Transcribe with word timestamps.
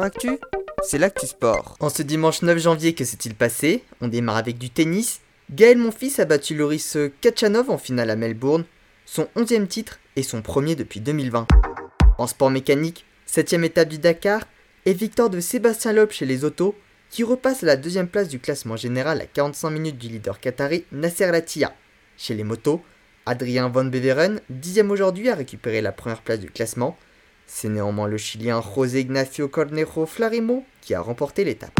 Actu, 0.00 0.38
c'est 0.82 0.96
l'actu 0.96 1.26
sport. 1.26 1.76
En 1.80 1.90
ce 1.90 2.02
dimanche 2.02 2.40
9 2.40 2.58
janvier, 2.58 2.94
que 2.94 3.04
s'est-il 3.04 3.34
passé? 3.34 3.84
On 4.00 4.08
démarre 4.08 4.38
avec 4.38 4.56
du 4.56 4.70
tennis. 4.70 5.20
Gaël 5.50 5.76
Monfils 5.76 6.18
a 6.18 6.24
battu 6.24 6.54
Loris 6.54 6.96
Kachanov 7.20 7.68
en 7.68 7.76
finale 7.76 8.08
à 8.08 8.16
Melbourne, 8.16 8.64
son 9.04 9.28
11e 9.36 9.66
titre 9.66 10.00
et 10.16 10.22
son 10.22 10.40
premier 10.40 10.76
depuis 10.76 11.00
2020. 11.00 11.46
En 12.16 12.26
sport 12.26 12.50
mécanique, 12.50 13.04
7ème 13.28 13.64
étape 13.64 13.88
du 13.88 13.98
Dakar 13.98 14.42
et 14.86 14.94
victoire 14.94 15.28
de 15.28 15.40
Sébastien 15.40 15.92
Loeb 15.92 16.10
chez 16.10 16.24
les 16.24 16.44
autos, 16.44 16.74
qui 17.10 17.22
repasse 17.22 17.62
à 17.62 17.66
la 17.66 17.76
deuxième 17.76 18.08
place 18.08 18.28
du 18.28 18.38
classement 18.38 18.76
général 18.76 19.20
à 19.20 19.26
45 19.26 19.68
minutes 19.68 19.98
du 19.98 20.08
leader 20.08 20.40
qatari 20.40 20.84
Nasser 20.92 21.30
Latia. 21.30 21.74
Chez 22.16 22.32
les 22.32 22.44
motos, 22.44 22.82
Adrien 23.26 23.68
Van 23.68 23.84
Beveren, 23.84 24.40
dixième 24.48 24.90
aujourd'hui, 24.90 25.28
a 25.28 25.34
récupéré 25.34 25.82
la 25.82 25.92
première 25.92 26.22
place 26.22 26.40
du 26.40 26.50
classement. 26.50 26.96
C'est 27.54 27.68
néanmoins 27.68 28.08
le 28.08 28.16
Chilien 28.16 28.62
José 28.62 29.02
Ignacio 29.02 29.46
Cornejo 29.46 30.06
Flarimo 30.06 30.64
qui 30.80 30.94
a 30.94 31.02
remporté 31.02 31.44
l'étape. 31.44 31.78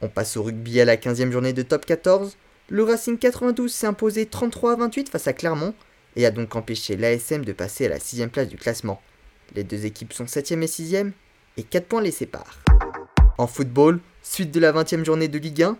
On 0.00 0.08
passe 0.08 0.36
au 0.36 0.44
rugby 0.44 0.80
à 0.80 0.84
la 0.84 0.96
15e 0.96 1.32
journée 1.32 1.52
de 1.52 1.62
top 1.62 1.84
14. 1.84 2.36
Le 2.70 2.84
Racing 2.84 3.18
92 3.18 3.70
s'est 3.70 3.88
imposé 3.88 4.26
33 4.26 4.72
à 4.72 4.76
28 4.76 5.08
face 5.10 5.26
à 5.26 5.32
Clermont 5.32 5.74
et 6.14 6.24
a 6.24 6.30
donc 6.30 6.54
empêché 6.54 6.96
l'ASM 6.96 7.44
de 7.44 7.52
passer 7.52 7.86
à 7.86 7.88
la 7.88 7.98
6 7.98 8.28
place 8.28 8.48
du 8.48 8.56
classement. 8.56 9.02
Les 9.56 9.64
deux 9.64 9.86
équipes 9.86 10.12
sont 10.12 10.24
7e 10.24 10.62
et 10.62 10.66
6e 10.66 11.10
et 11.56 11.64
4 11.64 11.86
points 11.88 12.00
les 12.00 12.12
séparent. 12.12 12.62
En 13.38 13.48
football, 13.48 13.98
suite 14.22 14.52
de 14.52 14.60
la 14.60 14.72
20e 14.72 15.04
journée 15.04 15.28
de 15.28 15.38
Ligue 15.38 15.64
1, 15.64 15.76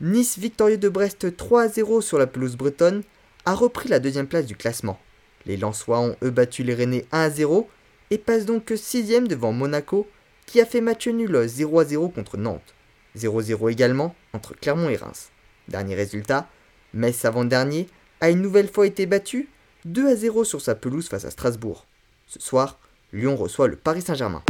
Nice 0.00 0.36
victorieux 0.36 0.78
de 0.78 0.88
Brest 0.88 1.36
3 1.36 1.62
à 1.62 1.68
0 1.68 2.00
sur 2.00 2.18
la 2.18 2.26
pelouse 2.26 2.56
bretonne 2.56 3.04
a 3.46 3.54
repris 3.54 3.88
la 3.88 4.00
deuxième 4.00 4.26
place 4.26 4.46
du 4.46 4.56
classement. 4.56 4.98
Les 5.46 5.56
Lensois 5.56 6.00
ont 6.00 6.16
eux 6.24 6.30
battu 6.30 6.64
les 6.64 6.74
Rennais 6.74 7.06
1 7.12 7.20
à 7.20 7.30
0 7.30 7.68
et 8.10 8.18
passent 8.18 8.46
donc 8.46 8.70
6ème 8.70 9.26
devant 9.26 9.52
Monaco 9.52 10.06
qui 10.46 10.60
a 10.60 10.66
fait 10.66 10.80
match 10.80 11.08
nul 11.08 11.46
0 11.46 11.80
à 11.80 11.84
0 11.84 12.08
contre 12.08 12.36
Nantes. 12.36 12.74
0-0 13.16 13.70
également 13.70 14.14
entre 14.32 14.54
Clermont 14.54 14.88
et 14.88 14.96
Reims. 14.96 15.30
Dernier 15.68 15.94
résultat, 15.94 16.48
Metz 16.92 17.24
avant-dernier 17.24 17.88
a 18.20 18.30
une 18.30 18.42
nouvelle 18.42 18.68
fois 18.68 18.86
été 18.86 19.06
battu 19.06 19.48
2 19.84 20.08
à 20.08 20.16
0 20.16 20.44
sur 20.44 20.60
sa 20.60 20.74
pelouse 20.74 21.08
face 21.08 21.24
à 21.24 21.30
Strasbourg. 21.30 21.86
Ce 22.26 22.40
soir, 22.40 22.78
Lyon 23.12 23.36
reçoit 23.36 23.68
le 23.68 23.76
Paris 23.76 24.02
Saint-Germain. 24.02 24.42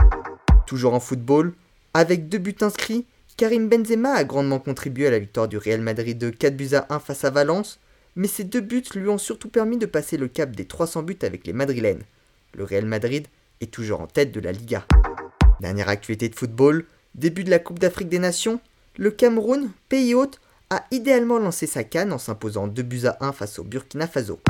Toujours 0.67 0.95
en 0.95 1.00
football, 1.00 1.55
avec 1.93 2.28
deux 2.28 2.39
buts 2.39 2.56
inscrits, 2.61 3.06
Karim 3.37 3.69
Benzema 3.69 4.12
a 4.12 4.25
grandement 4.25 4.61
contribué 4.61 5.06
à 5.09 5.11
la 5.11 5.19
victoire 5.19 5.48
du 5.48 5.59
Real 5.59 5.81
Madrid 5.81 6.17
de 6.17 6.31
4 6.31 6.56
buts 6.56 6.75
à 6.75 6.87
1 6.89 7.00
face 7.00 7.25
à 7.25 7.31
Valence, 7.31 7.81
mais 8.17 8.28
ces 8.28 8.45
deux 8.45 8.61
buts 8.61 8.84
lui 8.95 9.09
ont 9.09 9.19
surtout 9.19 9.48
permis 9.48 9.77
de 9.77 9.87
passer 9.87 10.17
le 10.17 10.28
cap 10.28 10.55
des 10.55 10.67
300 10.67 11.03
buts 11.03 11.19
avec 11.23 11.47
les 11.47 11.53
Madrilènes. 11.53 12.05
Le 12.55 12.65
Real 12.65 12.87
Madrid 12.87 13.27
toujours 13.67 14.01
en 14.01 14.07
tête 14.07 14.33
de 14.33 14.41
la 14.41 14.53
Liga. 14.53 14.87
Dernière 15.61 15.89
actualité 15.89 16.29
de 16.29 16.34
football, 16.34 16.87
début 17.15 17.45
de 17.45 17.51
la 17.51 17.59
Coupe 17.59 17.79
d'Afrique 17.79 18.09
des 18.09 18.19
Nations, 18.19 18.61
le 18.97 19.11
Cameroun, 19.11 19.71
pays 19.89 20.15
hôte, 20.15 20.41
a 20.71 20.84
idéalement 20.91 21.39
lancé 21.39 21.67
sa 21.67 21.84
canne 21.84 22.12
en 22.12 22.19
s'imposant 22.19 22.67
2 22.67 22.83
buts 22.83 23.06
à 23.06 23.17
1 23.21 23.33
face 23.33 23.59
au 23.59 23.65
Burkina 23.65 24.06
Faso. 24.06 24.41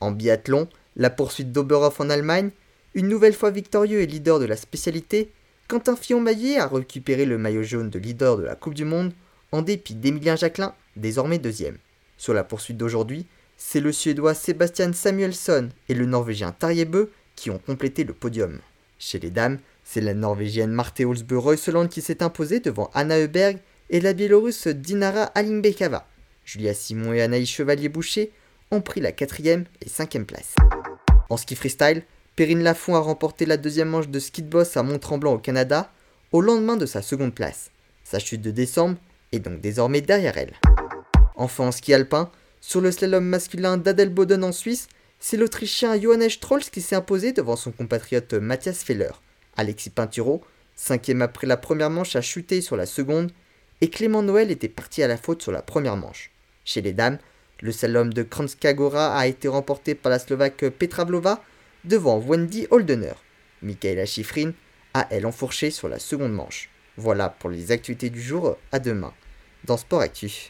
En 0.00 0.10
biathlon, 0.10 0.68
la 0.96 1.10
poursuite 1.10 1.52
d'Oberhof 1.52 2.00
en 2.00 2.10
Allemagne, 2.10 2.50
une 2.94 3.08
nouvelle 3.08 3.34
fois 3.34 3.50
victorieux 3.50 4.00
et 4.00 4.06
leader 4.06 4.38
de 4.38 4.44
la 4.44 4.56
spécialité, 4.56 5.32
Quentin 5.68 5.96
Fillon-Maillet 5.96 6.58
a 6.58 6.66
récupéré 6.66 7.26
le 7.26 7.38
maillot 7.38 7.62
jaune 7.62 7.90
de 7.90 7.98
leader 7.98 8.36
de 8.36 8.44
la 8.44 8.56
Coupe 8.56 8.74
du 8.74 8.84
Monde 8.84 9.12
en 9.52 9.62
dépit 9.62 9.94
d'Emilien 9.94 10.36
Jacquelin, 10.36 10.74
désormais 10.96 11.38
deuxième. 11.38 11.78
Sur 12.16 12.34
la 12.34 12.44
poursuite 12.44 12.76
d'aujourd'hui, 12.76 13.26
c'est 13.56 13.80
le 13.80 13.92
Suédois 13.92 14.34
Sebastian 14.34 14.92
Samuelsson 14.92 15.68
et 15.88 15.94
le 15.94 16.06
Norvégien 16.06 16.52
Tarjei 16.52 16.84
Bø 16.84 17.10
qui 17.38 17.50
ont 17.50 17.58
complété 17.58 18.02
le 18.04 18.12
podium. 18.12 18.58
Chez 18.98 19.20
les 19.20 19.30
dames, 19.30 19.58
c'est 19.84 20.00
la 20.00 20.12
Norvégienne 20.12 20.72
Marte 20.72 21.00
Olsbø 21.00 21.38
Reuseland 21.38 21.86
qui 21.86 22.02
s'est 22.02 22.22
imposée 22.22 22.58
devant 22.58 22.90
Anna 22.94 23.16
Heuberg 23.16 23.58
et 23.90 24.00
la 24.00 24.12
Biélorusse 24.12 24.66
Dinara 24.66 25.22
Alimbekava. 25.34 26.06
Julia 26.44 26.74
Simon 26.74 27.12
et 27.12 27.22
Anaïs 27.22 27.48
Chevalier-Boucher 27.48 28.32
ont 28.72 28.80
pris 28.80 29.00
la 29.00 29.12
quatrième 29.12 29.64
et 29.80 29.88
cinquième 29.88 30.26
place. 30.26 30.56
En 31.30 31.36
ski 31.36 31.54
freestyle, 31.54 32.02
Perrine 32.34 32.62
Lafont 32.62 32.96
a 32.96 33.00
remporté 33.00 33.46
la 33.46 33.56
deuxième 33.56 33.88
manche 33.88 34.08
de 34.08 34.18
ski 34.18 34.42
de 34.42 34.48
boss 34.48 34.76
à 34.76 34.82
Mont-Tremblant 34.82 35.34
au 35.34 35.38
Canada 35.38 35.90
au 36.32 36.40
lendemain 36.40 36.76
de 36.76 36.86
sa 36.86 37.02
seconde 37.02 37.34
place. 37.34 37.70
Sa 38.02 38.18
chute 38.18 38.42
de 38.42 38.50
décembre 38.50 38.98
est 39.32 39.38
donc 39.38 39.60
désormais 39.60 40.00
derrière 40.00 40.36
elle. 40.38 40.54
Enfin 41.36 41.68
en 41.68 41.72
ski 41.72 41.94
alpin, 41.94 42.30
sur 42.60 42.80
le 42.80 42.90
slalom 42.90 43.24
masculin 43.24 43.76
d'Adelboden 43.76 44.42
en 44.42 44.52
Suisse, 44.52 44.88
c'est 45.18 45.36
l'Autrichien 45.36 46.00
Johannes 46.00 46.28
Strolls 46.28 46.70
qui 46.70 46.80
s'est 46.80 46.96
imposé 46.96 47.32
devant 47.32 47.56
son 47.56 47.72
compatriote 47.72 48.34
Mathias 48.34 48.82
Feller. 48.82 49.20
Alexis 49.56 49.90
Pinturo, 49.90 50.42
cinquième 50.76 51.22
après 51.22 51.46
la 51.46 51.56
première 51.56 51.90
manche, 51.90 52.16
a 52.16 52.20
chuté 52.20 52.60
sur 52.60 52.76
la 52.76 52.86
seconde, 52.86 53.32
et 53.80 53.90
Clément 53.90 54.22
Noël 54.22 54.50
était 54.50 54.68
parti 54.68 55.02
à 55.02 55.08
la 55.08 55.16
faute 55.16 55.42
sur 55.42 55.52
la 55.52 55.62
première 55.62 55.96
manche. 55.96 56.30
Chez 56.64 56.80
les 56.80 56.92
dames, 56.92 57.18
le 57.60 57.72
slalom 57.72 58.12
de 58.12 58.22
Kranjska 58.22 58.74
Gora 58.74 59.16
a 59.16 59.26
été 59.26 59.48
remporté 59.48 59.94
par 59.94 60.10
la 60.10 60.18
Slovaque 60.18 60.68
Petra 60.70 61.04
Vlova 61.04 61.42
devant 61.84 62.18
Wendy 62.18 62.66
Holdener. 62.70 63.14
Michaela 63.62 64.06
Schifrin 64.06 64.52
a 64.94 65.06
elle 65.10 65.26
enfourché 65.26 65.70
sur 65.70 65.88
la 65.88 65.98
seconde 65.98 66.32
manche. 66.32 66.70
Voilà 66.96 67.28
pour 67.28 67.50
les 67.50 67.72
actualités 67.72 68.10
du 68.10 68.22
jour, 68.22 68.56
à 68.72 68.78
demain 68.78 69.12
dans 69.64 69.76
Sport 69.76 70.00
Actif. 70.00 70.46